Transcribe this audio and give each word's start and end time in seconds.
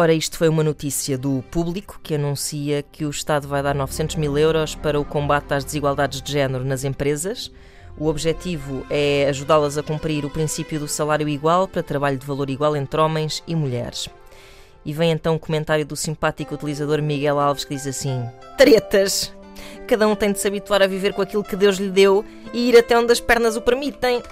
Ora, 0.00 0.12
isto 0.12 0.38
foi 0.38 0.48
uma 0.48 0.62
notícia 0.62 1.18
do 1.18 1.42
público 1.50 1.98
que 2.00 2.14
anuncia 2.14 2.84
que 2.84 3.04
o 3.04 3.10
Estado 3.10 3.48
vai 3.48 3.64
dar 3.64 3.74
900 3.74 4.14
mil 4.14 4.38
euros 4.38 4.76
para 4.76 5.00
o 5.00 5.04
combate 5.04 5.52
às 5.52 5.64
desigualdades 5.64 6.22
de 6.22 6.30
género 6.30 6.64
nas 6.64 6.84
empresas. 6.84 7.50
O 7.98 8.06
objetivo 8.06 8.86
é 8.88 9.26
ajudá-las 9.28 9.76
a 9.76 9.82
cumprir 9.82 10.24
o 10.24 10.30
princípio 10.30 10.78
do 10.78 10.86
salário 10.86 11.28
igual 11.28 11.66
para 11.66 11.82
trabalho 11.82 12.16
de 12.16 12.24
valor 12.24 12.48
igual 12.48 12.76
entre 12.76 13.00
homens 13.00 13.42
e 13.44 13.56
mulheres. 13.56 14.08
E 14.84 14.92
vem 14.92 15.10
então 15.10 15.34
o 15.34 15.40
comentário 15.40 15.84
do 15.84 15.96
simpático 15.96 16.54
utilizador 16.54 17.02
Miguel 17.02 17.40
Alves 17.40 17.64
que 17.64 17.74
diz 17.74 17.88
assim: 17.88 18.24
Tretas! 18.56 19.34
Cada 19.88 20.06
um 20.06 20.14
tem 20.14 20.30
de 20.30 20.38
se 20.38 20.46
habituar 20.46 20.80
a 20.80 20.86
viver 20.86 21.12
com 21.12 21.22
aquilo 21.22 21.42
que 21.42 21.56
Deus 21.56 21.76
lhe 21.76 21.90
deu 21.90 22.24
e 22.52 22.68
ir 22.68 22.78
até 22.78 22.96
onde 22.96 23.10
as 23.10 23.18
pernas 23.18 23.56
o 23.56 23.60
permitem. 23.60 24.22